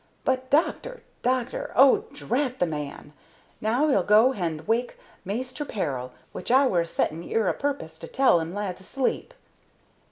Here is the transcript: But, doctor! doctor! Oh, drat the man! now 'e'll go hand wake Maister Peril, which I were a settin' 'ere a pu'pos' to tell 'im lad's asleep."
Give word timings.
But, 0.25 0.49
doctor! 0.49 1.03
doctor! 1.21 1.71
Oh, 1.75 2.05
drat 2.11 2.57
the 2.57 2.65
man! 2.65 3.13
now 3.61 3.87
'e'll 3.87 4.01
go 4.01 4.31
hand 4.31 4.67
wake 4.67 4.97
Maister 5.23 5.63
Peril, 5.63 6.11
which 6.31 6.49
I 6.49 6.65
were 6.65 6.81
a 6.81 6.87
settin' 6.87 7.23
'ere 7.23 7.47
a 7.47 7.53
pu'pos' 7.53 7.99
to 7.99 8.07
tell 8.07 8.39
'im 8.39 8.51
lad's 8.51 8.81
asleep." 8.81 9.31